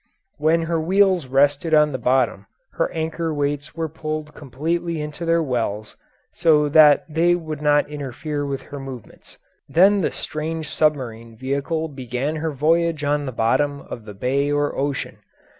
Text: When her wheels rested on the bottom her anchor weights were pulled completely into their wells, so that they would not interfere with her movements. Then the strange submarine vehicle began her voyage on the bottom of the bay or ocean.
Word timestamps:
When 0.39 0.63
her 0.63 0.81
wheels 0.81 1.27
rested 1.27 1.75
on 1.75 1.91
the 1.91 1.99
bottom 1.99 2.47
her 2.71 2.91
anchor 2.91 3.31
weights 3.31 3.75
were 3.75 3.87
pulled 3.87 4.33
completely 4.33 4.99
into 4.99 5.25
their 5.25 5.43
wells, 5.43 5.95
so 6.31 6.69
that 6.69 7.05
they 7.07 7.35
would 7.35 7.61
not 7.61 7.87
interfere 7.87 8.43
with 8.43 8.63
her 8.63 8.79
movements. 8.79 9.37
Then 9.69 10.01
the 10.01 10.09
strange 10.11 10.69
submarine 10.71 11.37
vehicle 11.37 11.87
began 11.87 12.37
her 12.37 12.49
voyage 12.49 13.03
on 13.03 13.27
the 13.27 13.31
bottom 13.31 13.81
of 13.81 14.05
the 14.05 14.15
bay 14.15 14.51
or 14.51 14.75
ocean. 14.75 15.19